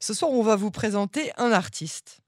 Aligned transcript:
Ce 0.00 0.14
soir, 0.14 0.30
on 0.30 0.42
va 0.42 0.56
vous 0.56 0.70
présenter 0.70 1.32
un 1.36 1.52
artiste. 1.52 2.20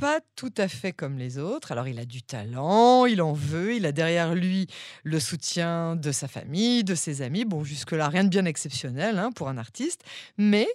Pas 0.00 0.20
tout 0.36 0.52
à 0.56 0.68
fait 0.68 0.92
comme 0.92 1.18
les 1.18 1.38
autres. 1.38 1.72
Alors, 1.72 1.86
il 1.86 1.98
a 1.98 2.04
du 2.04 2.22
talent, 2.22 3.04
il 3.06 3.20
en 3.20 3.32
veut, 3.32 3.74
il 3.76 3.84
a 3.86 3.92
derrière 3.92 4.34
lui 4.34 4.66
le 5.04 5.20
soutien 5.20 5.96
de 5.96 6.12
sa 6.12 6.28
famille, 6.28 6.82
de 6.82 6.94
ses 6.94 7.22
amis. 7.22 7.44
Bon, 7.44 7.62
jusque-là, 7.62 8.08
rien 8.08 8.24
de 8.24 8.28
bien 8.28 8.46
exceptionnel 8.46 9.18
hein, 9.18 9.30
pour 9.32 9.48
un 9.48 9.58
artiste. 9.58 10.02
Mais 10.38 10.66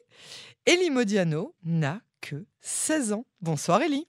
Elie 0.67 0.91
Modiano 0.91 1.55
n'a 1.63 2.01
que 2.21 2.45
16 2.61 3.13
ans. 3.13 3.25
Bonsoir, 3.41 3.81
Elie. 3.81 4.07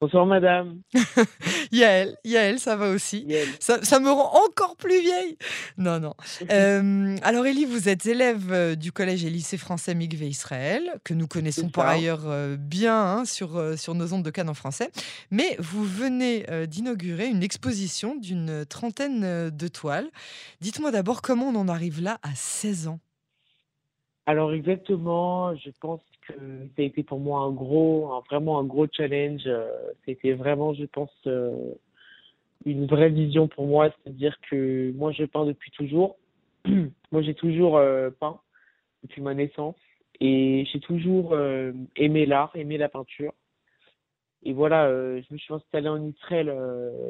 Bonsoir 0.00 0.26
madame. 0.26 0.80
Yael, 1.72 2.16
Yael, 2.24 2.60
ça 2.60 2.76
va 2.76 2.90
aussi. 2.90 3.26
Ça, 3.58 3.82
ça, 3.82 3.98
me 3.98 4.08
rend 4.08 4.44
encore 4.46 4.76
plus 4.76 5.00
vieille. 5.00 5.36
Non, 5.76 5.98
non. 5.98 6.14
Euh, 6.50 7.16
alors 7.22 7.44
Elie, 7.44 7.64
vous 7.66 7.88
êtes 7.88 8.06
élève 8.06 8.52
euh, 8.52 8.74
du 8.74 8.90
collège 8.90 9.24
et 9.24 9.30
lycée 9.30 9.58
français 9.58 9.94
Migvé 9.94 10.28
Israël, 10.28 10.98
que 11.04 11.12
nous 11.12 11.26
connaissons 11.26 11.68
par 11.68 11.86
ailleurs 11.88 12.22
euh, 12.26 12.56
bien 12.56 12.96
hein, 12.96 13.24
sur, 13.24 13.78
sur 13.78 13.94
nos 13.94 14.12
ondes 14.14 14.22
de 14.22 14.30
Cannes 14.30 14.48
en 14.48 14.54
français. 14.54 14.90
Mais 15.30 15.56
vous 15.58 15.84
venez 15.84 16.46
d'inaugurer 16.66 17.26
une 17.26 17.42
exposition 17.42 18.16
d'une 18.16 18.64
trentaine 18.66 19.50
de 19.50 19.68
toiles. 19.68 20.08
Dites-moi 20.60 20.90
d'abord 20.90 21.22
comment 21.22 21.48
on 21.48 21.56
en 21.56 21.68
arrive 21.68 22.00
là 22.00 22.18
à 22.22 22.34
16 22.34 22.88
ans? 22.88 23.00
Alors 24.26 24.52
exactement, 24.52 25.54
je 25.56 25.70
pense 25.80 26.00
que 26.28 26.34
ça 26.76 26.82
a 26.82 26.82
été 26.82 27.02
pour 27.02 27.18
moi 27.18 27.40
un 27.40 27.50
gros, 27.50 28.22
vraiment 28.30 28.58
un 28.58 28.64
gros 28.64 28.86
challenge. 28.90 29.42
Euh, 29.46 29.68
c'était 30.04 30.32
vraiment, 30.32 30.74
je 30.74 30.84
pense, 30.84 31.12
euh, 31.26 31.74
une 32.64 32.86
vraie 32.86 33.10
vision 33.10 33.48
pour 33.48 33.66
moi, 33.66 33.90
c'est-à-dire 33.90 34.36
que 34.50 34.92
moi 34.92 35.12
je 35.12 35.24
peins 35.24 35.46
depuis 35.46 35.70
toujours. 35.72 36.16
moi 37.12 37.22
j'ai 37.22 37.34
toujours 37.34 37.76
euh, 37.76 38.10
peint 38.10 38.40
depuis 39.02 39.22
ma 39.22 39.34
naissance 39.34 39.76
et 40.20 40.66
j'ai 40.72 40.80
toujours 40.80 41.36
aimé 41.94 42.26
l'art, 42.26 42.50
aimé 42.56 42.76
la 42.76 42.88
peinture. 42.88 43.32
Et 44.42 44.52
voilà, 44.52 44.88
je 44.88 45.32
me 45.32 45.38
suis 45.38 45.54
installé 45.54 45.88
en 45.88 46.04
Israël 46.04 46.52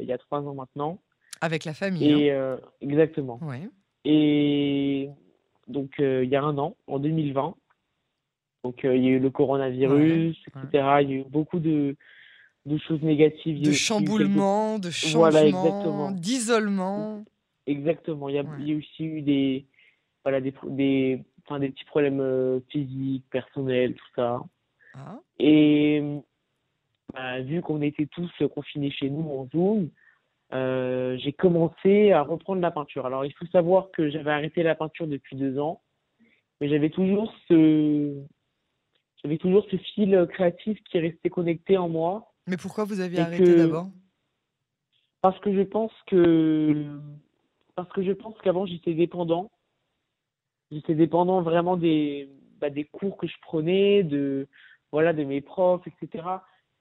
il 0.02 0.06
y 0.06 0.12
a 0.12 0.18
trois 0.18 0.40
ans 0.40 0.54
maintenant. 0.54 0.98
Avec 1.40 1.64
la 1.64 1.72
famille. 1.72 2.06
Et 2.06 2.30
hein. 2.30 2.58
exactement. 2.82 3.38
Ouais. 3.42 3.62
Et 4.04 5.08
donc 5.68 6.00
euh, 6.00 6.24
il 6.24 6.30
y 6.30 6.36
a 6.36 6.42
un 6.42 6.56
an, 6.58 6.76
en 6.86 6.98
2020. 6.98 7.54
Donc 8.64 8.84
euh, 8.84 8.96
il 8.96 9.04
y 9.04 9.06
a 9.08 9.10
eu 9.10 9.18
le 9.18 9.30
coronavirus, 9.30 10.36
etc. 10.46 10.86
Il 11.02 11.10
y 11.10 11.12
a 11.12 11.16
eu 11.16 11.24
beaucoup 11.24 11.60
de, 11.60 11.96
de 12.66 12.78
choses 12.78 13.02
négatives. 13.02 13.62
De 13.62 13.72
chamboulements, 13.72 14.78
de 14.78 14.90
changements, 14.90 16.10
d'isolement. 16.10 17.24
Exactement. 17.66 18.28
Il 18.28 18.36
y, 18.36 18.38
a, 18.38 18.44
il 18.60 18.68
y, 18.68 18.72
a, 18.72 18.76
aussi 18.76 19.04
eu 19.04 19.22
des, 19.22 19.66
voilà, 20.24 20.40
des, 20.40 20.54
des, 20.68 21.22
enfin, 21.44 21.60
des 21.60 21.68
petits 21.68 21.84
problèmes 21.84 22.20
euh, 22.20 22.60
physiques, 22.70 23.24
personnels, 23.30 23.94
tout 23.94 24.08
ça. 24.16 24.42
Ah. 24.94 25.20
Et 25.38 26.02
bah, 27.12 27.40
vu 27.40 27.60
qu'on 27.60 27.82
était 27.82 28.06
tous 28.06 28.30
confinés 28.54 28.90
chez 28.90 29.10
nous 29.10 29.28
en 29.28 29.48
Zoom, 29.52 29.90
euh, 30.54 31.16
j'ai 31.18 31.32
commencé 31.32 32.12
à 32.12 32.22
reprendre 32.22 32.62
la 32.62 32.70
peinture. 32.70 33.06
Alors, 33.06 33.24
il 33.24 33.32
faut 33.34 33.46
savoir 33.46 33.90
que 33.90 34.08
j'avais 34.08 34.30
arrêté 34.30 34.62
la 34.62 34.74
peinture 34.74 35.06
depuis 35.06 35.36
deux 35.36 35.58
ans, 35.58 35.82
mais 36.60 36.68
j'avais 36.68 36.90
toujours 36.90 37.34
ce, 37.48 38.14
j'avais 39.22 39.38
toujours 39.38 39.64
ce 39.70 39.76
fil 39.76 40.26
créatif 40.30 40.78
qui 40.84 40.98
restait 40.98 41.30
connecté 41.30 41.76
en 41.76 41.88
moi. 41.88 42.32
Mais 42.46 42.56
pourquoi 42.56 42.84
vous 42.84 43.00
aviez 43.00 43.20
arrêté 43.20 43.56
d'abord? 43.56 43.88
Parce 45.20 45.38
que 45.40 45.52
je 45.52 45.62
pense 45.62 45.92
que, 46.06 46.86
parce 47.74 47.90
que 47.92 48.02
je 48.02 48.12
pense 48.12 48.34
qu'avant 48.42 48.66
j'étais 48.66 48.94
dépendant. 48.94 49.50
J'étais 50.70 50.94
dépendant 50.94 51.40
vraiment 51.42 51.76
des, 51.76 52.28
bah, 52.60 52.70
des 52.70 52.84
cours 52.84 53.16
que 53.16 53.26
je 53.26 53.36
prenais, 53.42 54.02
de, 54.02 54.46
voilà, 54.92 55.12
de 55.12 55.24
mes 55.24 55.40
profs, 55.40 55.86
etc 55.86 56.22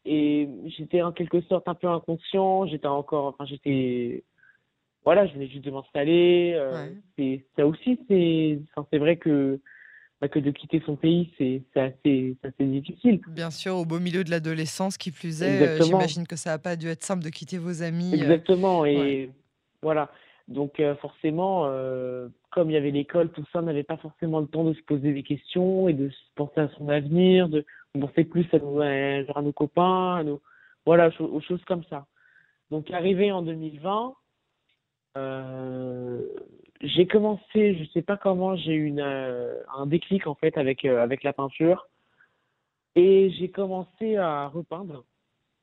et 0.08 0.48
j'étais 0.66 1.02
en 1.02 1.12
quelque 1.12 1.42
sorte 1.42 1.68
un 1.68 1.76
peu 1.76 1.88
inconscient 1.88 2.66
j'étais 2.66 2.88
encore 2.88 3.26
enfin 3.26 3.46
j'étais 3.46 4.24
voilà 5.04 5.28
je 5.28 5.34
venais 5.34 5.48
juste 5.48 5.66
de 5.66 5.72
m'installer 5.72 6.54
euh, 6.56 6.90
ça 7.56 7.68
aussi 7.68 8.00
c'est 8.08 8.60
c'est 8.90 8.98
vrai 8.98 9.18
que 9.18 9.60
bah, 10.22 10.28
que 10.28 10.40
de 10.40 10.52
quitter 10.52 10.82
son 10.86 10.96
pays 10.96 11.32
c'est 11.38 11.62
c'est 11.74 11.80
assez 11.80 12.38
assez 12.44 12.66
difficile 12.66 13.22
bien 13.28 13.52
sûr 13.52 13.76
au 13.76 13.86
beau 13.86 14.00
milieu 14.00 14.24
de 14.24 14.32
l'adolescence 14.32 14.98
qui 14.98 15.12
plus 15.12 15.44
est 15.44 15.62
euh, 15.62 15.84
j'imagine 15.84 16.28
que 16.28 16.36
ça 16.36 16.52
n'a 16.52 16.60
pas 16.60 16.76
dû 16.76 16.88
être 16.88 17.04
simple 17.04 17.24
de 17.24 17.30
quitter 17.30 17.58
vos 17.58 17.84
amis 17.84 18.14
euh. 18.14 18.24
exactement 18.24 18.86
et 18.86 19.32
voilà 19.82 20.10
donc 20.48 20.82
forcément 21.02 21.64
comme 22.52 22.70
il 22.70 22.74
y 22.74 22.78
avait 22.78 22.92
l'école 22.92 23.30
tout 23.32 23.44
ça 23.52 23.60
on 23.60 23.64
n'avait 23.64 23.84
pas 23.84 23.98
forcément 23.98 24.40
le 24.40 24.48
temps 24.48 24.64
de 24.64 24.74
se 24.74 24.82
poser 24.82 25.14
des 25.14 25.24
questions 25.24 25.90
et 25.90 25.94
de 25.94 26.10
penser 26.36 26.62
à 26.62 26.70
son 26.78 26.88
avenir 26.90 27.50
de 27.50 27.66
pensait 28.00 28.24
plus 28.24 28.46
à, 28.54 28.60
nos, 28.60 28.82
à 28.82 29.42
nos 29.42 29.54
copains, 29.54 30.16
à 30.16 30.24
nos, 30.24 30.42
voilà, 30.86 31.10
aux 31.20 31.42
choses 31.42 31.64
comme 31.66 31.84
ça. 31.90 32.06
Donc, 32.72 32.92
arrivé 32.92 33.32
en 33.32 33.42
2020, 33.42 34.14
euh, 35.18 36.22
j'ai 36.82 37.08
commencé, 37.08 37.76
je 37.76 37.86
sais 37.92 38.02
pas 38.02 38.18
comment, 38.18 38.56
j'ai 38.56 38.74
eu 38.74 38.86
une, 38.86 39.00
euh, 39.00 39.56
un 39.76 39.86
déclic 39.88 40.28
en 40.28 40.36
fait 40.36 40.58
avec, 40.58 40.86
euh, 40.86 41.02
avec 41.02 41.24
la 41.24 41.34
peinture. 41.34 41.88
Et 42.96 43.30
j'ai 43.32 43.50
commencé 43.50 44.18
à 44.18 44.48
repeindre, 44.48 45.04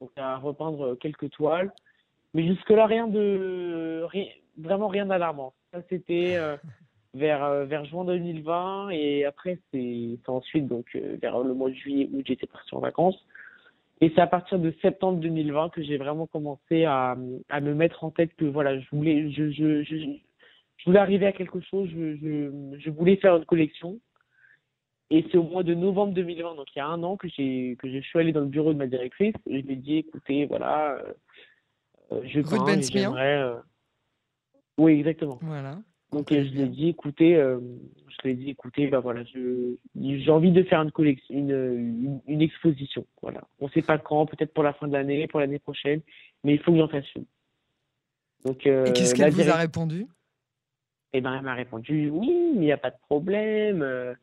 donc 0.00 0.10
à 0.16 0.36
repeindre 0.36 0.96
quelques 0.96 1.30
toiles. 1.30 1.72
Mais 2.32 2.46
jusque-là, 2.46 2.86
rien 2.86 3.06
de, 3.06 4.04
vraiment 4.58 4.88
rien 4.88 5.06
d'alarmant. 5.06 5.54
Ça, 5.72 5.80
c'était 5.88 6.38
vers, 7.14 7.44
euh, 7.44 7.64
vers 7.64 7.84
juin 7.84 8.04
2020 8.04 8.90
et 8.90 9.24
après 9.24 9.58
c'est 9.72 10.18
ensuite 10.26 10.66
donc 10.66 10.96
vers 11.20 11.38
le 11.40 11.54
mois 11.54 11.70
de 11.70 11.74
juillet 11.74 12.08
où 12.12 12.22
j'étais 12.24 12.46
parti 12.46 12.74
en 12.74 12.80
vacances. 12.80 13.24
Et 14.00 14.10
c'est 14.14 14.20
à 14.20 14.26
partir 14.26 14.58
de 14.58 14.74
septembre 14.82 15.20
2020 15.20 15.70
que 15.70 15.82
j'ai 15.82 15.96
vraiment 15.96 16.26
commencé 16.26 16.84
à, 16.84 17.16
à 17.48 17.60
me 17.60 17.74
mettre 17.74 18.02
en 18.04 18.10
tête 18.10 18.34
que 18.36 18.44
voilà, 18.44 18.78
je 18.78 18.86
voulais, 18.90 19.30
je, 19.30 19.50
je, 19.50 19.82
je, 19.84 19.96
je 20.76 20.84
voulais 20.86 20.98
arriver 20.98 21.26
à 21.26 21.32
quelque 21.32 21.60
chose, 21.60 21.88
je, 21.90 22.16
je, 22.16 22.78
je 22.78 22.90
voulais 22.90 23.16
faire 23.16 23.36
une 23.36 23.44
collection. 23.44 23.98
Et 25.10 25.24
c'est 25.30 25.38
au 25.38 25.44
mois 25.44 25.62
de 25.62 25.74
novembre 25.74 26.14
2020, 26.14 26.56
donc 26.56 26.66
il 26.74 26.78
y 26.78 26.82
a 26.82 26.86
un 26.86 27.02
an, 27.02 27.16
que 27.16 27.28
j'ai 27.28 27.76
que 27.78 27.90
je 27.90 27.98
suis 28.00 28.18
allé 28.18 28.32
dans 28.32 28.40
le 28.40 28.46
bureau 28.46 28.72
de 28.72 28.78
ma 28.78 28.86
directrice. 28.86 29.34
Et 29.46 29.60
je 29.60 29.66
lui 29.66 29.74
ai 29.74 29.76
dit, 29.76 29.96
écoutez, 29.98 30.46
voilà, 30.46 30.98
euh, 32.10 32.20
je 32.24 32.40
peins, 32.40 32.80
j'aimerais. 32.80 33.52
Oui, 34.78 34.94
exactement. 34.94 35.38
Voilà. 35.42 35.78
Donc 36.14 36.32
je 36.32 36.38
lui 36.38 36.62
ai 36.62 36.68
dit, 36.68 36.88
écoutez, 36.88 37.34
euh, 37.36 37.58
je 38.08 38.16
lui 38.22 38.30
ai 38.30 38.34
dit, 38.34 38.50
écoutez, 38.50 38.86
bah 38.86 39.00
voilà, 39.00 39.24
j'ai 39.24 40.30
envie 40.30 40.52
de 40.52 40.62
faire 40.62 40.80
une 40.80 40.92
collection, 40.92 41.34
une, 41.34 42.20
une, 42.28 42.40
exposition. 42.40 43.04
Voilà. 43.20 43.42
On 43.58 43.66
ne 43.66 43.70
sait 43.72 43.82
pas 43.82 43.98
quand, 43.98 44.26
peut-être 44.26 44.54
pour 44.54 44.62
la 44.62 44.72
fin 44.74 44.86
de 44.86 44.92
l'année, 44.92 45.26
pour 45.26 45.40
l'année 45.40 45.58
prochaine, 45.58 46.00
mais 46.44 46.54
il 46.54 46.60
faut 46.60 46.70
que 46.70 46.78
j'en 46.78 46.88
fasse 46.88 47.12
une. 47.16 47.24
Donc, 48.44 48.64
euh, 48.66 48.86
Et 48.86 48.92
qu'est-ce 48.92 49.14
qu'elle 49.14 49.32
vous 49.32 49.50
a 49.50 49.56
répondu? 49.56 50.06
Eh 51.16 51.20
ben, 51.20 51.36
elle 51.36 51.42
m'a 51.42 51.54
répondu, 51.54 52.10
oui, 52.10 52.52
mais 52.56 52.62
il 52.62 52.66
n'y 52.66 52.72
a 52.72 52.76
pas 52.76 52.90
de 52.90 52.98
problème. 53.08 53.82
Euh, 53.82 54.14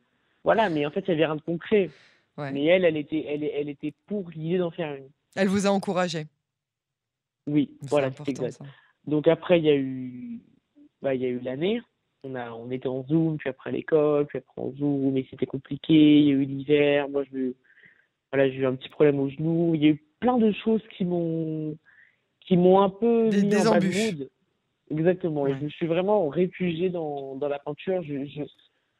voilà, 0.44 0.68
mais 0.68 0.84
en 0.84 0.90
fait, 0.90 1.00
il 1.00 1.08
n'y 1.08 1.14
avait 1.14 1.26
rien 1.26 1.36
de 1.36 1.40
concret. 1.40 1.90
Mais 2.36 2.66
elle, 2.66 2.84
elle 2.84 2.98
était, 2.98 3.24
elle, 3.26 3.44
elle 3.44 3.68
était 3.68 3.94
pour 4.06 4.30
l'idée 4.30 4.58
d'en 4.58 4.70
faire 4.70 4.94
une. 4.94 5.08
Elle 5.34 5.48
vous 5.48 5.66
a 5.66 5.70
encouragé. 5.70 6.26
Oui, 7.46 7.76
voilà, 7.82 8.10
c'est 8.12 8.28
exact. 8.28 8.60
Donc 9.06 9.26
après, 9.26 9.58
il 9.58 9.64
y 9.64 9.70
a 9.70 9.74
eu 9.74 10.40
bah, 11.00 11.14
il 11.14 11.22
y 11.22 11.24
a 11.24 11.28
eu 11.28 11.40
l'année. 11.40 11.80
On, 12.24 12.34
a, 12.34 12.52
on 12.52 12.70
était 12.70 12.88
en 12.88 13.04
Zoom, 13.04 13.38
puis 13.38 13.48
après 13.48 13.72
l'école, 13.72 14.26
puis 14.26 14.38
après 14.38 14.60
en 14.60 14.72
Zoom, 14.72 15.12
mais 15.12 15.26
c'était 15.30 15.46
compliqué. 15.46 16.20
Il 16.20 16.26
y 16.26 16.30
a 16.30 16.34
eu 16.34 16.44
l'hiver. 16.44 17.08
Moi, 17.08 17.24
je, 17.32 17.52
voilà, 18.30 18.50
j'ai 18.50 18.58
eu 18.58 18.66
un 18.66 18.76
petit 18.76 18.90
problème 18.90 19.18
au 19.18 19.28
genou. 19.28 19.74
Il 19.74 19.82
y 19.82 19.86
a 19.86 19.90
eu 19.90 20.02
plein 20.20 20.38
de 20.38 20.52
choses 20.64 20.82
qui 20.96 21.04
m'ont, 21.04 21.76
qui 22.40 22.56
m'ont 22.56 22.80
un 22.80 22.90
peu 22.90 23.30
des, 23.30 23.42
mis 23.42 23.66
en 23.66 23.72
bad 23.72 24.28
Exactement. 24.92 25.46
Et 25.46 25.54
je 25.58 25.64
me 25.64 25.68
suis 25.70 25.86
vraiment 25.86 26.28
réfugié 26.28 26.90
dans, 26.90 27.34
dans 27.36 27.48
la 27.48 27.58
peinture. 27.58 28.02
Je, 28.02 28.26
je, 28.26 28.42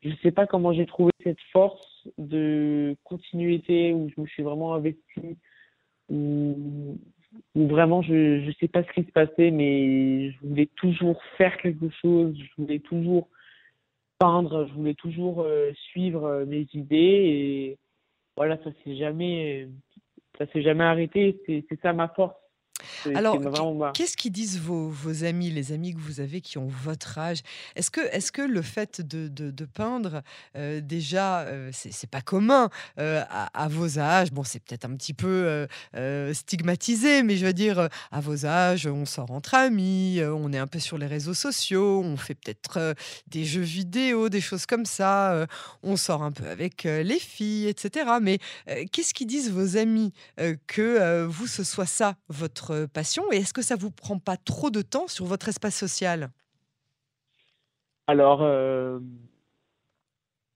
je 0.02 0.10
sais 0.22 0.32
pas 0.32 0.46
comment 0.46 0.72
j'ai 0.72 0.86
trouvé 0.86 1.12
cette 1.22 1.40
force 1.52 2.08
de 2.18 2.96
continuité 3.04 3.92
où 3.92 4.10
je 4.14 4.20
me 4.20 4.26
suis 4.26 4.42
vraiment 4.42 4.74
investi, 4.74 5.36
où 6.08 6.98
vraiment 7.54 8.02
je 8.02 8.46
ne 8.46 8.52
sais 8.58 8.68
pas 8.68 8.82
ce 8.84 8.92
qui 8.92 9.04
se 9.04 9.12
passait, 9.12 9.50
mais 9.50 10.30
je 10.30 10.46
voulais 10.46 10.68
toujours 10.76 11.22
faire 11.36 11.56
quelque 11.58 11.90
chose, 11.90 12.34
je 12.36 12.62
voulais 12.62 12.80
toujours 12.80 13.28
peindre, 14.18 14.66
je 14.68 14.72
voulais 14.72 14.94
toujours 14.94 15.42
euh, 15.42 15.72
suivre 15.90 16.24
euh, 16.24 16.46
mes 16.46 16.66
idées 16.72 16.96
et 16.96 17.78
voilà, 18.36 18.56
ça 18.64 18.70
s'est 18.82 18.96
jamais, 18.96 19.68
ça 20.38 20.46
s'est 20.46 20.62
jamais 20.62 20.84
arrêté. 20.84 21.38
C'est 21.46 21.80
ça 21.82 21.92
ma 21.92 22.08
force. 22.08 22.34
Alors, 23.14 23.38
qu'est-ce 23.92 24.16
qu'ils 24.16 24.32
disent 24.32 24.58
vos, 24.58 24.88
vos, 24.88 25.24
amis, 25.24 25.50
les 25.50 25.72
amis 25.72 25.94
que 25.94 26.00
vous 26.00 26.20
avez 26.20 26.40
qui 26.40 26.58
ont 26.58 26.68
votre 26.68 27.18
âge? 27.18 27.40
Est-ce 27.76 27.90
que, 27.90 28.00
est 28.00 28.32
que 28.32 28.42
le 28.42 28.62
fait 28.62 29.00
de, 29.00 29.28
de, 29.28 29.64
peindre, 29.64 30.22
euh, 30.56 30.80
déjà, 30.80 31.40
euh, 31.42 31.70
c'est 31.72 32.10
pas 32.10 32.20
commun 32.20 32.70
euh, 32.98 33.22
à, 33.30 33.68
vos 33.68 33.98
âges? 33.98 34.32
Bon, 34.32 34.42
c'est 34.42 34.60
peut-être 34.60 34.86
un 34.86 34.96
petit 34.96 35.14
peu 35.14 35.66
stigmatisé, 36.32 37.22
mais 37.22 37.36
je 37.36 37.46
veux 37.46 37.52
dire, 37.52 37.88
à 38.10 38.20
vos 38.20 38.46
âges, 38.46 38.86
on 38.86 39.04
sort 39.04 39.30
entre 39.30 39.54
amis, 39.54 40.20
on 40.22 40.52
est 40.52 40.58
un 40.58 40.66
peu 40.66 40.78
sur 40.78 40.98
les 40.98 41.06
réseaux 41.06 41.34
sociaux, 41.34 42.02
on 42.04 42.16
fait 42.16 42.34
peut-être 42.34 42.94
des 43.28 43.44
jeux 43.44 43.60
vidéo, 43.60 44.28
des 44.28 44.40
choses 44.40 44.66
comme 44.66 44.86
ça, 44.86 45.46
on 45.82 45.96
sort 45.96 46.22
un 46.22 46.32
peu 46.32 46.46
avec 46.46 46.84
les 46.84 47.18
filles, 47.18 47.68
etc. 47.68 48.10
Mais 48.20 48.38
qu'est-ce 48.90 49.14
qu'ils 49.14 49.26
disent 49.26 49.50
vos 49.50 49.76
amis 49.76 50.12
que 50.66 51.24
vous, 51.26 51.46
ce 51.46 51.64
soit 51.64 51.86
ça, 51.86 52.16
votre 52.28 52.71
passion 52.92 53.24
Et 53.32 53.36
est-ce 53.36 53.52
que 53.52 53.62
ça 53.62 53.76
vous 53.76 53.90
prend 53.90 54.18
pas 54.18 54.36
trop 54.36 54.70
de 54.70 54.82
temps 54.82 55.08
sur 55.08 55.24
votre 55.24 55.48
espace 55.48 55.76
social? 55.76 56.30
Alors, 58.06 58.42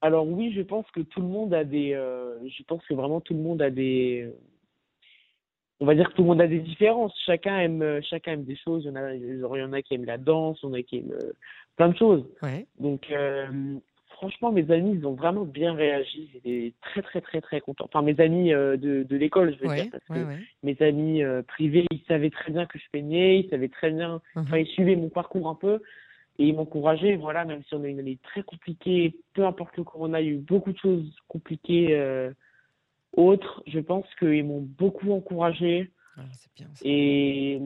alors 0.01 0.27
oui, 0.27 0.53
je 0.53 0.61
pense 0.61 0.85
que 0.91 1.01
tout 1.01 1.21
le 1.21 1.27
monde 1.27 1.53
a 1.53 1.63
des, 1.63 1.91
je 1.93 2.63
pense 2.63 2.85
que 2.85 2.93
vraiment 2.93 3.21
tout 3.21 3.33
le 3.33 3.39
monde 3.39 3.61
a 3.61 3.69
des, 3.69 4.29
on 5.79 5.85
va 5.85 5.95
dire 5.95 6.09
que 6.09 6.13
tout 6.15 6.23
le 6.23 6.27
monde 6.27 6.41
a 6.41 6.47
des 6.47 6.59
différences. 6.59 7.13
Chacun 7.25 7.59
aime, 7.59 8.01
chacun 8.03 8.33
aime 8.33 8.43
des 8.43 8.57
choses. 8.57 8.83
Il 8.83 8.87
y 8.87 8.91
en 8.91 8.95
a, 8.95 9.13
il 9.13 9.39
y 9.39 9.63
en 9.63 9.73
a 9.73 9.81
qui 9.81 9.93
aiment 9.93 10.05
la 10.05 10.17
danse, 10.17 10.59
il 10.63 10.67
y 10.67 10.69
en 10.69 10.73
a 10.73 10.81
qui 10.81 10.97
aiment 10.97 11.17
plein 11.75 11.89
de 11.89 11.97
choses. 11.97 12.25
Donc 12.79 13.07
franchement, 14.17 14.51
mes 14.51 14.69
amis, 14.71 14.93
ils 14.95 15.05
ont 15.05 15.13
vraiment 15.13 15.45
bien 15.45 15.73
réagi. 15.73 16.29
J'étais 16.33 16.73
très, 16.81 17.01
très, 17.03 17.21
très, 17.21 17.39
très 17.39 17.61
content. 17.61 17.85
Enfin, 17.85 18.01
mes 18.01 18.19
amis 18.19 18.51
euh, 18.51 18.75
de, 18.75 19.03
de 19.03 19.15
l'école, 19.15 19.55
je 19.55 19.67
veux 19.67 19.75
dire, 19.75 19.91
parce 19.91 20.03
que 20.05 20.25
mes 20.63 20.81
amis 20.81 21.23
euh, 21.23 21.43
privés, 21.43 21.85
ils 21.91 22.03
savaient 22.07 22.31
très 22.31 22.51
bien 22.51 22.65
que 22.65 22.79
je 22.79 22.85
peignais, 22.91 23.39
ils 23.39 23.49
savaient 23.49 23.69
très 23.69 23.91
bien, 23.91 24.21
mhm. 24.35 24.43
enfin, 24.43 24.57
ils 24.57 24.67
suivaient 24.67 24.95
mon 24.95 25.09
parcours 25.09 25.47
un 25.47 25.55
peu 25.55 25.81
et 26.39 26.47
ils 26.47 26.55
m'encourageaient. 26.55 27.15
Voilà, 27.15 27.45
même 27.45 27.61
si 27.67 27.75
on 27.75 27.83
a 27.83 27.87
une 27.87 27.99
année 27.99 28.17
très 28.23 28.41
compliquée, 28.41 29.15
peu 29.33 29.45
importe 29.45 29.77
le 29.77 29.83
corona, 29.83 30.19
il 30.19 30.27
y 30.27 30.29
a 30.29 30.33
eu 30.33 30.37
beaucoup 30.37 30.71
de 30.71 30.79
choses 30.79 31.15
compliquées 31.27 31.89
euh, 31.91 32.31
autres. 33.15 33.63
Je 33.67 33.79
pense 33.79 34.07
qu'ils 34.17 34.45
m'ont 34.45 34.61
beaucoup 34.61 35.11
encouragé. 35.11 35.91
Ah, 36.17 36.23
bien, 36.55 36.67
et, 36.83 37.59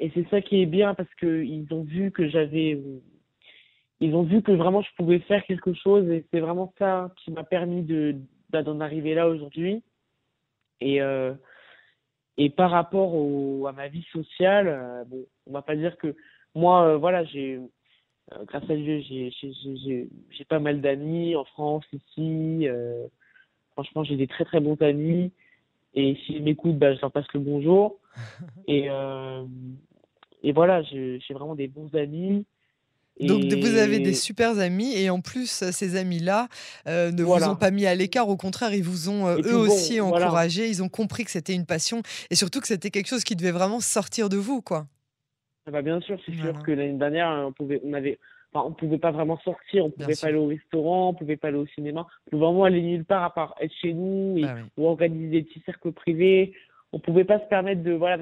et 0.00 0.10
c'est 0.12 0.28
ça 0.28 0.40
qui 0.40 0.60
est 0.60 0.66
bien 0.66 0.94
parce 0.94 1.12
qu'ils 1.14 1.72
ont 1.72 1.84
vu 1.84 2.10
que 2.10 2.28
j'avais 2.28 2.76
ils 4.00 4.14
ont 4.14 4.22
vu 4.22 4.42
que 4.42 4.52
vraiment 4.52 4.82
je 4.82 4.94
pouvais 4.96 5.18
faire 5.20 5.44
quelque 5.44 5.74
chose 5.74 6.08
et 6.10 6.24
c'est 6.30 6.40
vraiment 6.40 6.72
ça 6.78 7.12
qui 7.16 7.30
m'a 7.30 7.44
permis 7.44 7.82
de 7.82 8.16
bah, 8.50 8.62
d'en 8.62 8.80
arriver 8.80 9.14
là 9.14 9.28
aujourd'hui. 9.28 9.82
Et 10.80 11.02
euh, 11.02 11.34
et 12.38 12.50
par 12.50 12.70
rapport 12.70 13.14
au, 13.14 13.66
à 13.66 13.72
ma 13.72 13.88
vie 13.88 14.06
sociale, 14.12 14.68
euh, 14.68 15.04
bon, 15.04 15.26
on 15.46 15.52
va 15.52 15.62
pas 15.62 15.74
dire 15.74 15.98
que 15.98 16.14
moi, 16.54 16.84
euh, 16.84 16.96
voilà, 16.96 17.24
j'ai 17.24 17.56
euh, 18.32 18.44
grâce 18.44 18.70
à 18.70 18.76
Dieu, 18.76 19.00
j'ai 19.00 19.32
j'ai 20.30 20.44
pas 20.48 20.60
mal 20.60 20.80
d'amis 20.80 21.34
en 21.34 21.44
France 21.44 21.84
ici. 21.92 22.66
franchement, 23.72 24.04
j'ai 24.04 24.16
des 24.16 24.28
très 24.28 24.44
très 24.44 24.60
bons 24.60 24.80
amis. 24.80 25.32
Et 25.94 26.14
s'ils 26.24 26.44
m'écoutent, 26.44 26.78
bah, 26.78 26.94
je 26.94 27.00
leur 27.00 27.10
passe 27.10 27.26
le 27.34 27.40
bonjour. 27.40 27.98
et 28.68 28.88
et 30.44 30.52
voilà, 30.52 30.82
j'ai 30.82 31.20
vraiment 31.30 31.56
des 31.56 31.66
bons 31.68 31.92
amis. 31.96 32.46
Donc 33.20 33.44
vous 33.44 33.76
avez 33.76 33.98
des 33.98 34.14
super 34.14 34.58
amis 34.58 34.94
et 34.96 35.10
en 35.10 35.20
plus 35.20 35.64
ces 35.70 35.96
amis-là 35.96 36.48
euh, 36.86 37.10
ne 37.10 37.22
vous 37.22 37.44
ont 37.44 37.56
pas 37.56 37.70
mis 37.70 37.86
à 37.86 37.94
l'écart, 37.94 38.28
au 38.28 38.36
contraire 38.36 38.72
ils 38.74 38.82
vous 38.82 39.08
ont 39.08 39.26
euh, 39.26 39.38
eux 39.44 39.56
aussi 39.56 40.00
encouragé, 40.00 40.68
ils 40.68 40.82
ont 40.82 40.88
compris 40.88 41.24
que 41.24 41.30
c'était 41.30 41.54
une 41.54 41.66
passion 41.66 42.02
et 42.30 42.34
surtout 42.34 42.60
que 42.60 42.66
c'était 42.66 42.90
quelque 42.90 43.08
chose 43.08 43.24
qui 43.24 43.36
devait 43.36 43.50
vraiment 43.50 43.80
sortir 43.80 44.28
de 44.28 44.36
vous 44.36 44.62
quoi. 44.62 44.86
Ah 45.66 45.70
bah 45.70 45.82
bien 45.82 46.00
sûr, 46.00 46.18
c'est 46.24 46.34
sûr 46.34 46.62
que 46.62 46.72
l'année 46.72 46.98
dernière 46.98 47.28
on 47.46 47.52
pouvait, 47.52 47.80
on 47.84 47.92
avait, 47.92 48.18
on 48.54 48.72
pouvait 48.72 48.98
pas 48.98 49.10
vraiment 49.10 49.38
sortir, 49.40 49.84
on 49.84 49.90
pouvait 49.90 50.14
pas 50.18 50.28
aller 50.28 50.38
au 50.38 50.46
restaurant, 50.46 51.10
on 51.10 51.14
pouvait 51.14 51.36
pas 51.36 51.48
aller 51.48 51.58
au 51.58 51.66
cinéma, 51.66 52.06
on 52.26 52.30
pouvait 52.30 52.44
vraiment 52.44 52.64
aller 52.64 52.80
nulle 52.80 53.04
part 53.04 53.22
à 53.22 53.34
part 53.34 53.54
être 53.60 53.74
chez 53.82 53.92
nous 53.92 54.38
et, 54.38 54.42
bah 54.42 54.56
ou 54.76 54.86
organiser 54.86 55.28
des 55.28 55.42
petits 55.42 55.62
cercles 55.66 55.92
privés. 55.92 56.54
On 56.92 57.00
pouvait 57.00 57.24
pas 57.24 57.38
se 57.38 57.44
permettre 57.48 57.82
de 57.82 57.92
voilà 57.92 58.16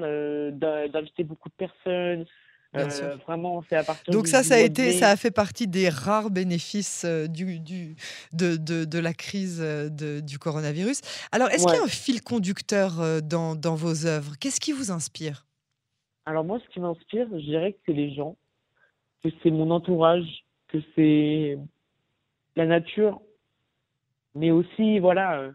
d'inviter 0.51 1.23
beaucoup 1.23 1.47
de 1.47 1.53
personnes. 1.53 2.25
Euh, 2.75 3.15
vraiment, 3.25 3.63
c'est 3.69 3.75
à 3.75 3.83
partir 3.83 4.13
Donc 4.13 4.27
ça, 4.27 4.43
ça 4.43 4.55
a 4.55 4.59
été, 4.59 4.91
ça 4.91 5.09
a 5.09 5.15
fait 5.15 5.31
partie 5.31 5.67
des 5.67 5.89
rares 5.89 6.29
bénéfices 6.29 7.05
euh, 7.05 7.27
du, 7.27 7.59
du 7.59 7.95
de, 8.33 8.57
de, 8.57 8.85
de, 8.85 8.99
la 8.99 9.13
crise 9.13 9.61
euh, 9.61 9.89
de, 9.89 10.19
du 10.19 10.37
coronavirus. 10.37 11.01
Alors, 11.31 11.49
est-ce 11.49 11.65
qu'il 11.65 11.75
y 11.75 11.79
a 11.79 11.83
un 11.83 11.87
fil 11.87 12.21
conducteur 12.21 13.21
dans, 13.23 13.55
dans 13.55 13.75
vos 13.75 14.05
œuvres? 14.05 14.33
Qu'est-ce 14.39 14.59
qui 14.59 14.73
vous 14.73 14.91
inspire? 14.91 15.45
Alors 16.25 16.43
moi, 16.43 16.59
ce 16.59 16.73
qui 16.73 16.79
m'inspire, 16.79 17.27
je 17.31 17.45
dirais 17.45 17.73
que 17.73 17.79
c'est 17.85 17.93
les 17.93 18.13
gens, 18.13 18.35
que 19.23 19.29
c'est 19.41 19.51
mon 19.51 19.71
entourage, 19.71 20.43
que 20.67 20.77
c'est 20.95 21.57
la 22.57 22.65
nature, 22.65 23.21
mais 24.35 24.51
aussi, 24.51 24.99
voilà, 24.99 25.51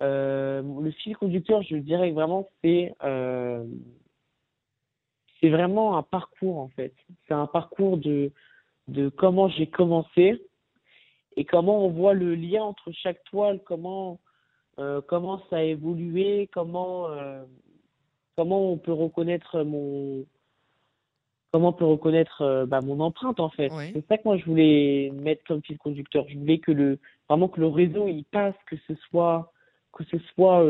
le 0.00 0.90
fil 1.02 1.16
conducteur, 1.16 1.62
je 1.62 1.76
dirais 1.76 2.10
vraiment, 2.10 2.50
c'est 2.62 2.92
c'est 5.46 5.50
vraiment 5.50 5.96
un 5.96 6.02
parcours 6.02 6.58
en 6.58 6.68
fait. 6.68 6.92
C'est 7.28 7.34
un 7.34 7.46
parcours 7.46 7.98
de, 7.98 8.32
de 8.88 9.08
comment 9.08 9.48
j'ai 9.48 9.68
commencé 9.68 10.42
et 11.36 11.44
comment 11.44 11.86
on 11.86 11.90
voit 11.90 12.14
le 12.14 12.34
lien 12.34 12.64
entre 12.64 12.90
chaque 12.90 13.22
toile, 13.24 13.60
comment, 13.64 14.18
euh, 14.80 15.00
comment 15.06 15.40
ça 15.48 15.58
a 15.58 15.62
évolué, 15.62 16.50
comment, 16.52 17.08
euh, 17.10 17.44
comment 18.34 18.72
on 18.72 18.76
peut 18.76 18.92
reconnaître 18.92 19.62
mon 19.62 20.24
comment 21.52 21.68
on 21.68 21.72
peut 21.72 21.84
reconnaître 21.84 22.42
euh, 22.42 22.66
bah, 22.66 22.80
mon 22.80 22.98
empreinte 22.98 23.38
en 23.38 23.48
fait. 23.48 23.70
C'est 23.94 24.04
ça 24.08 24.18
que 24.18 24.22
moi 24.24 24.36
je 24.38 24.46
voulais 24.46 25.12
mettre 25.14 25.44
comme 25.46 25.62
fil 25.62 25.78
conducteur. 25.78 26.26
Je 26.28 26.38
voulais 26.38 26.58
que 26.58 26.72
le 26.72 26.98
vraiment 27.28 27.48
que 27.48 27.60
le 27.60 27.68
réseau 27.68 28.08
il 28.08 28.24
passe, 28.24 28.56
que 28.66 28.76
ce 28.88 28.94
soit 29.08 29.52
que 29.92 30.02
ce 30.04 30.18
soit 30.34 30.60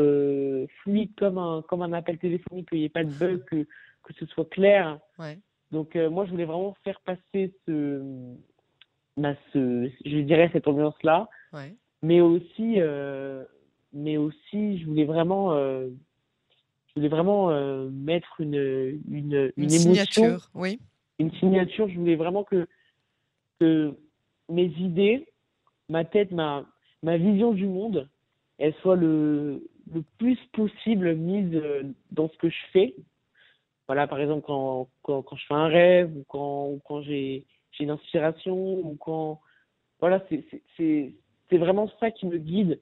fluide 0.83 1.15
comme 1.17 1.39
un 1.39 1.63
comme 1.63 1.81
un 1.81 1.93
appel 1.93 2.19
téléphonique, 2.19 2.69
qu'il 2.69 2.77
n'y 2.77 2.85
ait 2.85 2.89
pas 2.89 3.03
de 3.03 3.11
bug, 3.11 3.43
que 3.45 3.65
que 4.07 4.13
ce 4.13 4.25
soit 4.27 4.49
clair. 4.49 4.99
Donc 5.71 5.95
euh, 5.95 6.09
moi, 6.09 6.25
je 6.25 6.31
voulais 6.31 6.45
vraiment 6.45 6.75
faire 6.83 6.99
passer 7.01 7.53
ce, 7.65 8.01
bah, 9.17 9.35
ce 9.51 9.89
je 10.05 10.17
dirais 10.19 10.49
cette 10.53 10.67
ambiance-là, 10.67 11.27
mais 12.01 12.21
aussi, 12.21 12.75
euh, 12.77 13.43
mais 13.93 14.17
aussi, 14.17 14.79
je 14.79 14.85
voulais 14.85 15.05
vraiment, 15.05 15.53
euh, 15.53 15.89
je 16.87 16.93
voulais 16.95 17.09
vraiment 17.09 17.49
mettre 17.89 18.39
une 18.39 19.01
une, 19.09 19.51
une, 19.57 19.73
émotion, 19.73 19.79
signature, 19.79 20.49
oui, 20.55 20.79
une 21.19 21.31
signature. 21.33 21.89
Je 21.89 21.99
voulais 21.99 22.15
vraiment 22.15 22.43
que 22.43 22.67
que 23.59 23.93
mes 24.49 24.71
idées, 24.79 25.27
ma 25.89 26.05
tête, 26.05 26.31
ma 26.31 26.65
ma 27.03 27.17
vision 27.17 27.51
du 27.51 27.67
monde, 27.67 28.07
elle 28.57 28.73
soit 28.75 28.95
le 28.95 29.67
le 29.93 30.03
plus 30.17 30.37
possible 30.53 31.15
mise 31.15 31.61
dans 32.11 32.29
ce 32.29 32.37
que 32.37 32.49
je 32.49 32.65
fais 32.71 32.95
voilà, 33.87 34.07
par 34.07 34.19
exemple, 34.19 34.45
quand, 34.45 34.89
quand, 35.01 35.21
quand, 35.21 35.35
je 35.35 35.45
fais 35.45 35.53
un 35.53 35.67
rêve 35.67 36.15
ou 36.15 36.25
quand, 36.27 36.67
ou 36.67 36.81
quand 36.85 37.01
j'ai 37.01 37.45
une 37.79 37.89
inspiration 37.89 38.55
ou 38.55 38.95
quand. 38.99 39.39
Voilà, 39.99 40.23
c'est 40.77 41.57
vraiment 41.57 41.89
ça 41.99 42.11
qui 42.11 42.27
me 42.27 42.37
guide. 42.37 42.79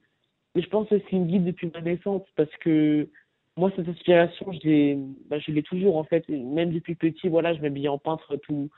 Mais 0.54 0.62
je 0.62 0.68
pense 0.68 0.88
que 0.88 0.98
c'est 0.98 1.16
une 1.16 1.26
guide 1.26 1.44
depuis 1.44 1.70
ma 1.72 1.80
naissance 1.80 2.22
parce 2.34 2.54
que 2.60 3.08
moi, 3.56 3.70
cette 3.74 3.88
inspiration, 3.88 4.52
je 4.52 4.68
l'ai 4.68 4.98
bah, 5.28 5.38
je 5.38 5.60
toujours 5.60 5.96
en 5.96 6.04
fait. 6.04 6.28
Même 6.28 6.72
depuis 6.72 6.94
petit, 6.94 7.28
voilà, 7.28 7.54
je 7.54 7.60
m'habillais 7.60 7.88
en 7.88 7.98
peintre 7.98 8.36
tout, 8.36 8.70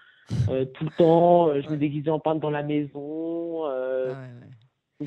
euh, 0.51 0.65
tout 0.65 0.85
le 0.85 0.91
temps. 0.97 1.49
Euh, 1.49 1.61
je 1.63 1.69
me 1.71 1.77
déguisais 1.77 2.11
en 2.11 2.21
peintre 2.21 2.41
dans 2.41 2.51
la 2.51 2.63
maison. 2.63 3.67
Euh, 3.67 4.15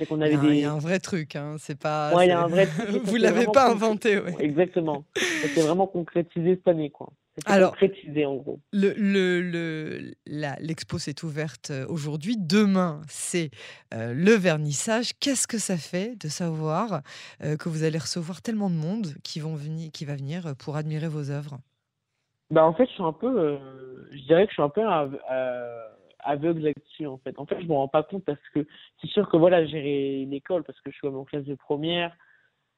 on 0.09 0.21
avait 0.21 0.33
il, 0.33 0.59
y 0.59 0.63
a, 0.63 0.71
un 0.71 0.79
vrai 0.79 0.99
truc, 0.99 1.35
hein. 1.35 1.55
c'est 1.59 1.77
pas. 1.77 2.13
Ouais, 2.15 2.27
il 2.27 2.29
y 2.29 2.31
a 2.31 2.41
un 2.41 2.47
vrai 2.47 2.65
truc. 2.87 3.03
Vous 3.03 3.17
l'avez 3.17 3.45
pas 3.45 3.69
inventé, 3.69 4.19
ouais. 4.19 4.35
Exactement. 4.39 5.03
C'est 5.15 5.61
vraiment 5.61 5.87
concrétisé 5.87 6.55
cette 6.55 6.67
année, 6.67 6.89
quoi. 6.89 7.09
Alors, 7.45 7.71
concrétisé 7.71 8.25
en 8.25 8.35
gros. 8.35 8.59
Le, 8.73 8.93
le, 8.97 10.13
l'expo 10.25 10.97
s'est 10.97 11.23
ouverte 11.23 11.71
euh, 11.71 11.85
aujourd'hui. 11.87 12.35
Demain, 12.37 13.01
c'est 13.07 13.51
euh, 13.93 14.13
le 14.13 14.33
vernissage. 14.33 15.11
Qu'est-ce 15.19 15.47
que 15.47 15.57
ça 15.57 15.77
fait 15.77 16.21
de 16.21 16.27
savoir 16.27 17.01
euh, 17.43 17.55
que 17.55 17.69
vous 17.69 17.83
allez 17.83 17.97
recevoir 17.97 18.41
tellement 18.41 18.69
de 18.69 18.75
monde 18.75 19.07
qui, 19.23 19.39
vont 19.39 19.55
venir, 19.55 19.91
qui 19.91 20.05
va 20.05 20.15
venir 20.15 20.53
pour 20.59 20.75
admirer 20.75 21.07
vos 21.07 21.31
œuvres? 21.31 21.57
Bah, 22.49 22.65
En 22.65 22.73
fait, 22.73 22.85
je 22.85 22.91
suis 22.91 23.03
un 23.03 23.13
peu. 23.13 23.57
je 24.11 24.21
dirais 24.25 24.45
que 24.45 24.51
je 24.51 24.55
suis 24.55 24.63
un 24.63 24.69
peu 24.69 24.81
aveugle 26.23 26.61
là-dessus 26.61 27.07
en 27.07 27.17
fait. 27.17 27.37
En 27.37 27.45
fait, 27.45 27.61
je 27.61 27.67
me 27.67 27.73
rends 27.73 27.87
pas 27.87 28.03
compte 28.03 28.23
parce 28.25 28.39
que 28.53 28.65
c'est 29.01 29.09
sûr 29.09 29.29
que 29.29 29.37
voilà, 29.37 29.65
gérer 29.65 30.21
une 30.21 30.33
école 30.33 30.63
parce 30.63 30.79
que 30.81 30.91
je 30.91 30.95
suis 30.97 31.07
en 31.07 31.23
classe 31.23 31.45
de 31.45 31.55
première, 31.55 32.15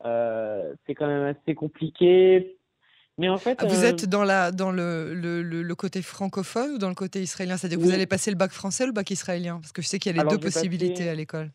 euh, 0.06 0.74
c'est 0.86 0.96
quand 0.96 1.08
même 1.08 1.36
assez 1.36 1.56
compliqué. 1.56 2.58
Mais 3.18 3.30
en 3.30 3.38
fait, 3.38 3.60
ah, 3.62 3.66
vous 3.66 3.84
euh, 3.84 3.90
êtes 3.90 4.06
dans 4.06 4.24
la 4.24 4.52
dans 4.52 4.72
le, 4.72 5.14
le, 5.14 5.42
le, 5.44 5.76
côté 5.76 6.02
francophone 6.02 6.72
ou 6.72 6.78
dans 6.80 6.90
le 6.90 6.96
côté 6.96 7.22
israélien, 7.22 7.58
c'est-à-dire 7.58 7.78
que 7.78 7.84
vous 7.84 7.94
allez 7.94 8.08
passer 8.08 8.32
le 8.32 8.38
bac 8.38 8.52
français 8.52 8.86
ou 8.86 8.88
le 8.88 8.94
bac 8.94 9.12
israélien? 9.12 9.60
Parce 9.60 9.72
que 9.72 9.82
je 9.82 9.88
sais 9.88 10.00
qu'il 10.00 10.16
y 10.16 10.20
a 10.20 10.24
les 10.24 10.30
deux 10.30 10.40
possibilités 10.40 11.08
à 11.08 11.14
l'école. 11.14 11.52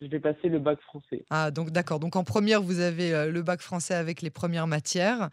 je 0.00 0.08
vais 0.08 0.18
passer 0.18 0.48
le 0.48 0.58
bac 0.58 0.80
français. 0.80 1.24
Ah, 1.30 1.52
donc 1.52 1.70
d'accord. 1.70 2.00
Donc 2.00 2.16
en 2.16 2.24
première, 2.24 2.60
vous 2.60 2.80
avez 2.80 3.30
le 3.30 3.42
bac 3.42 3.60
français 3.60 3.94
avec 3.94 4.20
les 4.20 4.30
premières 4.30 4.66
matières. 4.66 5.30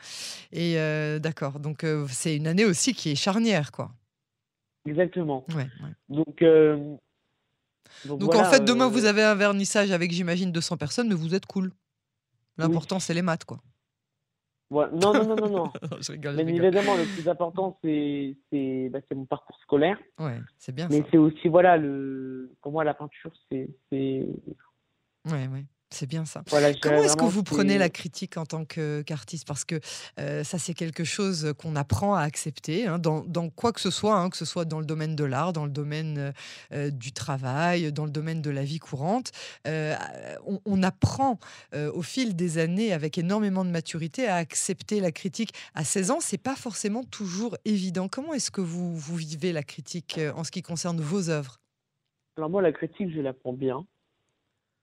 Et 0.52 0.76
d'accord. 1.20 1.60
Donc 1.60 1.86
c'est 2.10 2.36
une 2.36 2.48
année 2.48 2.66
aussi 2.66 2.94
qui 2.94 3.12
est 3.12 3.16
charnière, 3.16 3.72
quoi. 3.72 3.92
Exactement. 4.86 5.46
Ouais, 5.56 5.68
Donc, 6.10 6.44
donc, 8.06 8.36
en 8.36 8.46
fait, 8.46 8.64
demain, 8.64 8.88
vous 8.88 9.06
avez 9.06 9.24
un 9.24 9.36
vernissage 9.36 9.92
avec, 9.92 10.12
j'imagine, 10.12 10.52
200 10.52 10.78
personnes, 10.78 11.08
mais 11.08 11.16
vous 11.16 11.36
êtes 11.36 11.46
cool. 11.46 11.72
L'important, 12.58 13.00
c'est 13.00 13.14
les 13.14 13.22
maths, 13.22 13.46
quoi. 13.46 13.60
Ouais. 14.70 14.86
Non, 14.94 15.14
non, 15.14 15.26
non, 15.26 15.36
non, 15.36 15.50
non. 15.50 15.74
je 16.02 16.14
rigole, 16.14 16.36
mais 16.36 16.44
évidemment, 16.44 16.96
le 16.96 17.04
plus 17.04 17.28
important, 17.28 17.78
c'est 17.84 18.38
bah, 18.90 19.00
mon 19.14 19.26
parcours 19.26 19.60
scolaire. 19.64 19.98
Ouais, 20.18 20.40
c'est 20.58 20.74
bien 20.74 20.88
Mais 20.90 21.04
c'est 21.12 21.18
aussi, 21.18 21.50
voilà, 21.50 21.76
le... 21.76 22.54
pour 22.62 22.72
moi, 22.72 22.86
la 22.86 22.94
peinture, 22.94 23.34
c'est. 23.52 23.70
Ouais, 23.92 24.28
ouais. 25.26 25.66
C'est 25.94 26.08
bien 26.08 26.24
ça. 26.24 26.42
Comment 26.82 27.04
est-ce 27.04 27.18
que 27.18 27.26
vous 27.26 27.44
prenez 27.44 27.78
la 27.78 27.90
critique 27.90 28.38
en 28.38 28.46
tant 28.46 28.64
qu'artiste? 28.66 29.46
Parce 29.46 29.66
que 29.66 29.80
ça, 30.18 30.58
c'est 30.58 30.74
quelque 30.74 31.04
chose 31.04 31.54
qu'on 31.58 31.76
apprend 31.76 32.16
à 32.16 32.22
accepter 32.22 32.88
hein, 32.88 32.98
dans, 32.98 33.50
quoi 33.50 33.74
que 33.74 33.82
ce 33.82 33.92
soit, 33.92 34.16
hein, 34.16 34.30
que 34.30 34.38
ce 34.38 34.46
soit 34.46 34.66
dans 34.66 34.80
le 34.80 34.86
domaine 34.86 35.16
de 35.16 35.24
l'art, 35.26 35.54
dans 35.54 35.66
le 35.66 35.72
domaine 35.72 36.34
du 36.72 37.12
travail, 37.12 37.92
dans 37.92 38.06
le 38.06 38.12
domaine 38.12 38.42
de 38.42 38.50
la 38.50 38.64
vie 38.64 38.80
courante. 38.80 39.32
On, 39.66 40.84
apprend 40.84 41.40
au 41.74 42.02
fil 42.02 42.36
des 42.36 42.58
années, 42.58 42.94
avec 42.94 43.18
énormément 43.18 43.66
de 43.66 43.70
maturité, 43.70 44.28
à 44.28 44.36
accepter 44.38 45.02
la 45.02 45.12
critique. 45.12 45.54
À 45.76 45.84
16 45.84 46.12
ans, 46.12 46.20
c'est 46.22 46.42
pas 46.42 46.56
forcément 46.56 47.04
toujours 47.04 47.58
évident. 47.66 48.08
Comment 48.08 48.34
est-ce 48.34 48.50
que 48.50 48.62
vous, 48.62 48.96
vous 48.96 49.16
vivez 49.16 49.52
la 49.52 49.64
critique 49.64 50.20
en 50.36 50.44
ce 50.44 50.52
qui 50.52 50.62
concerne 50.62 51.02
vos 51.02 51.30
œuvres? 51.30 51.60
Alors 52.38 52.50
moi, 52.50 52.62
la 52.62 52.72
critique, 52.72 53.14
je 53.14 53.20
la 53.20 53.34
prends 53.34 53.54
bien 53.54 53.86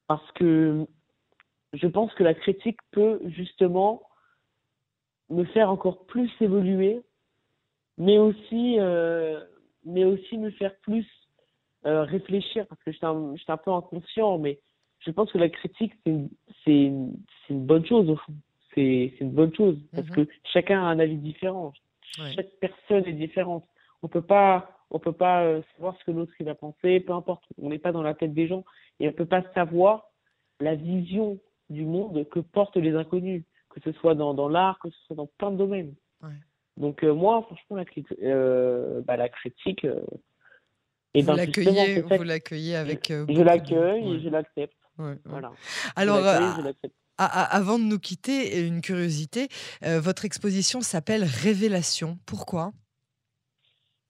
parce 0.08 0.32
que 0.32 0.86
je 1.72 1.86
pense 1.86 2.12
que 2.14 2.24
la 2.24 2.34
critique 2.34 2.78
peut 2.92 3.20
justement 3.26 4.02
me 5.30 5.44
faire 5.44 5.70
encore 5.70 6.06
plus 6.06 6.30
évoluer, 6.40 7.02
mais 7.98 8.18
aussi, 8.18 8.76
euh, 8.78 9.40
mais 9.84 10.04
aussi 10.04 10.38
me 10.38 10.50
faire 10.50 10.74
plus 10.76 11.06
euh, 11.86 12.02
réfléchir, 12.04 12.66
parce 12.66 12.82
que 12.82 12.92
j'étais 12.92 13.06
un, 13.06 13.34
un, 13.34 13.56
peu 13.56 13.70
inconscient, 13.70 14.38
mais 14.38 14.58
je 15.00 15.10
pense 15.10 15.30
que 15.30 15.38
la 15.38 15.48
critique, 15.48 15.92
c'est 16.04 16.72
une, 16.72 17.12
une, 17.50 17.66
bonne 17.66 17.84
chose 17.84 18.08
au 18.08 18.16
fond. 18.16 18.34
C'est 18.74 19.12
une 19.20 19.32
bonne 19.32 19.54
chose, 19.54 19.78
parce 19.92 20.08
mhm. 20.08 20.14
que 20.14 20.32
chacun 20.52 20.82
a 20.82 20.86
un 20.86 20.98
avis 20.98 21.16
différent. 21.16 21.72
Chaque 22.02 22.50
personne 22.60 23.04
est 23.06 23.12
différente. 23.12 23.64
On 24.02 24.08
peut 24.08 24.22
pas 24.22 24.78
on 24.90 24.98
peut 24.98 25.12
pas 25.12 25.44
euh, 25.44 25.62
savoir 25.74 25.96
ce 25.98 26.04
que 26.04 26.10
l'autre 26.10 26.32
va 26.40 26.54
penser, 26.54 27.00
peu 27.00 27.12
importe. 27.12 27.44
On 27.60 27.68
n'est 27.68 27.78
pas 27.78 27.92
dans 27.92 28.02
la 28.02 28.14
tête 28.14 28.32
des 28.32 28.48
gens 28.48 28.64
et 29.00 29.08
on 29.08 29.12
peut 29.12 29.26
pas 29.26 29.42
savoir 29.54 30.10
la 30.60 30.74
vision 30.74 31.38
du 31.70 31.84
monde 31.84 32.28
que 32.28 32.40
portent 32.40 32.76
les 32.76 32.94
inconnus, 32.94 33.44
que 33.70 33.80
ce 33.80 33.92
soit 33.98 34.14
dans, 34.14 34.34
dans 34.34 34.48
l'art, 34.48 34.78
que 34.82 34.90
ce 34.90 34.98
soit 35.06 35.16
dans 35.16 35.26
plein 35.38 35.50
de 35.50 35.56
domaines. 35.56 35.94
Donc 36.76 37.02
euh, 37.02 37.12
moi, 37.12 37.42
franchement, 37.42 37.76
la, 37.76 37.84
euh, 38.22 39.00
bah, 39.02 39.16
la 39.16 39.28
critique... 39.28 39.84
Euh, 39.84 40.00
et 41.14 41.22
vous 41.22 41.34
l'accueillez, 41.34 42.02
vous 42.02 42.22
l'accueillez 42.22 42.76
avec. 42.76 43.08
je 43.08 43.42
l'accueille 43.42 44.14
et 44.14 44.20
je 44.20 44.28
l'accepte. 44.28 44.76
Voilà. 45.24 45.52
Alors, 45.96 46.18
avant 47.16 47.78
de 47.78 47.84
nous 47.84 47.98
quitter, 47.98 48.60
une 48.66 48.82
curiosité, 48.82 49.48
votre 49.80 50.26
exposition 50.26 50.82
s'appelle 50.82 51.24
Révélation. 51.24 52.18
Pourquoi? 52.26 52.72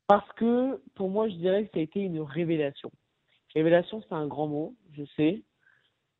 Parce 0.08 0.30
que 0.32 0.82
pour 0.96 1.08
moi, 1.08 1.28
je 1.28 1.36
dirais 1.36 1.66
que 1.66 1.70
ça 1.72 1.78
a 1.78 1.82
été 1.82 2.00
une 2.00 2.20
révélation. 2.20 2.90
Révélation, 3.54 4.02
c'est 4.08 4.14
un 4.14 4.26
grand 4.26 4.48
mot, 4.48 4.74
je 4.92 5.04
sais. 5.16 5.42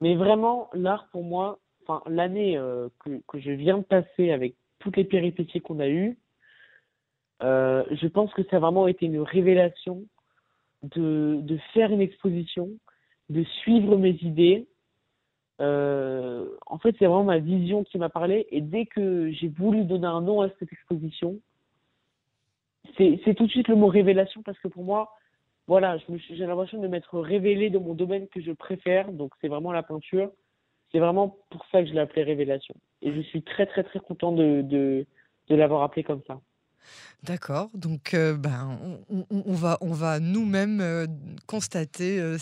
Mais 0.00 0.14
vraiment, 0.14 0.70
l'art 0.72 1.08
pour 1.10 1.24
moi, 1.24 1.58
enfin 1.82 2.02
l'année 2.08 2.56
euh, 2.56 2.88
que, 3.00 3.38
je 3.38 3.50
viens 3.50 3.78
de 3.78 3.84
passer 3.84 4.30
avec 4.30 4.54
toutes 4.78 4.96
les 4.96 5.04
péripéties 5.04 5.60
qu'on 5.60 5.80
a 5.80 5.88
eues, 5.88 6.16
euh, 7.42 7.84
je 7.90 8.06
pense 8.06 8.32
que 8.34 8.42
ça 8.44 8.56
a 8.56 8.60
vraiment 8.60 8.88
été 8.88 9.06
une 9.06 9.20
révélation 9.20 10.04
de, 10.82 11.38
de 11.42 11.58
faire 11.72 11.90
une 11.90 12.00
exposition, 12.00 12.70
de 13.30 13.42
suivre 13.44 13.96
mes 13.96 14.16
idées. 14.22 14.66
Euh, 15.60 16.48
en 16.66 16.78
fait, 16.78 16.94
c'est 16.98 17.06
vraiment 17.06 17.24
ma 17.24 17.38
vision 17.38 17.82
qui 17.84 17.98
m'a 17.98 18.08
parlé. 18.08 18.46
Et 18.50 18.60
dès 18.60 18.86
que 18.86 19.30
j'ai 19.32 19.48
voulu 19.48 19.84
donner 19.84 20.06
un 20.06 20.20
nom 20.20 20.40
à 20.40 20.48
cette 20.58 20.72
exposition, 20.72 21.40
c'est 22.96 23.34
tout 23.36 23.46
de 23.46 23.50
suite 23.50 23.68
le 23.68 23.76
mot 23.76 23.86
révélation 23.86 24.42
parce 24.42 24.58
que 24.58 24.66
pour 24.66 24.82
moi, 24.82 25.12
voilà, 25.68 25.98
j'ai 25.98 26.46
l'impression 26.46 26.80
de 26.80 26.88
m'être 26.88 27.20
révélé 27.20 27.68
dans 27.68 27.80
mon 27.80 27.94
domaine 27.94 28.26
que 28.28 28.40
je 28.40 28.52
préfère, 28.52 29.12
donc 29.12 29.32
c'est 29.40 29.48
vraiment 29.48 29.70
la 29.70 29.82
peinture. 29.82 30.32
C'est 30.90 30.98
vraiment 30.98 31.36
pour 31.50 31.66
ça 31.66 31.82
que 31.82 31.88
je 31.88 31.92
l'ai 31.92 32.00
appelé 32.00 32.22
Révélation. 32.22 32.74
Et 33.02 33.12
je 33.12 33.20
suis 33.20 33.42
très 33.42 33.66
très 33.66 33.84
très 33.84 34.00
content 34.00 34.32
de, 34.32 34.62
de, 34.62 35.06
de 35.48 35.54
l'avoir 35.54 35.82
appelé 35.82 36.02
comme 36.02 36.22
ça. 36.26 36.40
D'accord, 37.24 37.68
donc 37.74 38.14
ben, 38.14 38.78
on, 39.30 39.52
va, 39.52 39.76
on 39.80 39.92
va 39.92 40.20
nous-mêmes 40.20 41.08
constater 41.46 42.36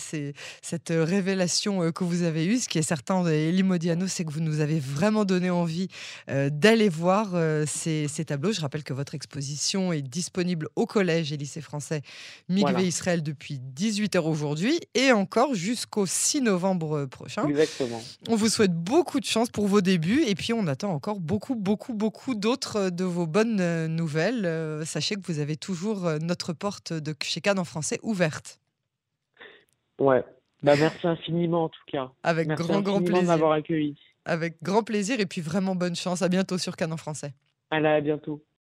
cette 0.61 0.93
révélation 0.95 1.91
que 1.91 2.03
vous 2.03 2.21
avez 2.21 2.45
eue. 2.45 2.59
Ce 2.59 2.69
qui 2.69 2.77
est 2.77 2.83
certain, 2.83 3.25
Elie 3.25 3.63
Modiano, 3.63 4.05
c'est 4.05 4.23
que 4.23 4.31
vous 4.31 4.39
nous 4.39 4.59
avez 4.59 4.79
vraiment 4.79 5.25
donné 5.25 5.49
envie 5.49 5.87
d'aller 6.27 6.89
voir 6.89 7.29
ces, 7.65 8.07
tableaux. 8.27 8.51
Je 8.51 8.61
rappelle 8.61 8.83
que 8.83 8.93
votre 8.93 9.15
exposition 9.15 9.91
est 9.93 10.03
disponible 10.03 10.69
au 10.75 10.85
collège 10.85 11.33
et 11.33 11.37
lycée 11.37 11.61
français 11.61 12.03
Migvé 12.47 12.87
Israël 12.87 13.23
depuis 13.23 13.59
18h 13.75 14.19
aujourd'hui 14.19 14.79
et 14.93 15.11
encore 15.11 15.55
jusqu'au 15.55 16.05
6 16.05 16.41
novembre 16.41 17.05
prochain. 17.05 17.47
Exactement. 17.47 18.01
On 18.29 18.35
vous 18.35 18.49
souhaite 18.49 18.73
beaucoup 18.73 19.19
de 19.19 19.25
chance 19.25 19.49
pour 19.49 19.67
vos 19.67 19.81
débuts 19.81 20.23
et 20.27 20.35
puis 20.35 20.53
on 20.53 20.67
attend 20.67 20.91
encore 20.91 21.19
beaucoup, 21.19 21.55
beaucoup, 21.55 21.95
beaucoup 21.95 22.35
d'autres 22.35 22.91
de 22.91 23.03
vos 23.03 23.25
bonnes 23.25 23.87
nouvelles. 23.87 24.26
Euh, 24.45 24.85
sachez 24.85 25.15
que 25.15 25.21
vous 25.25 25.39
avez 25.39 25.57
toujours 25.57 26.05
euh, 26.05 26.17
notre 26.19 26.53
porte 26.53 26.93
de 26.93 27.15
chez 27.23 27.41
Cannes 27.41 27.59
en 27.59 27.63
français 27.63 27.99
ouverte. 28.03 28.59
Ouais. 29.99 30.23
Bah, 30.63 30.73
merci 30.75 31.05
infiniment 31.05 31.65
en 31.65 31.69
tout 31.69 31.83
cas. 31.85 32.09
Avec 32.23 32.47
grand, 32.47 32.81
grand 32.81 32.97
plaisir. 32.97 33.21
de 33.21 33.27
m'avoir 33.27 33.51
accueilli. 33.51 33.95
Avec 34.25 34.55
grand 34.63 34.81
plaisir 34.81 35.19
et 35.19 35.27
puis 35.27 35.39
vraiment 35.39 35.75
bonne 35.75 35.95
chance. 35.95 36.23
À 36.23 36.29
bientôt 36.29 36.57
sur 36.57 36.75
Cannes 36.75 36.93
en 36.93 36.97
français. 36.97 37.35
Allez, 37.69 37.87
à 37.87 38.01
bientôt. 38.01 38.43